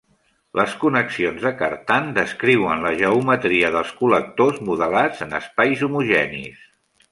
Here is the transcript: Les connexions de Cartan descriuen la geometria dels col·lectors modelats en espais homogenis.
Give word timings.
Les 0.59 0.71
connexions 0.83 1.43
de 1.47 1.51
Cartan 1.59 2.09
descriuen 2.15 2.81
la 2.87 2.95
geometria 3.03 3.71
dels 3.77 3.93
col·lectors 4.01 4.59
modelats 4.71 5.25
en 5.29 5.39
espais 5.43 5.87
homogenis. 5.91 6.69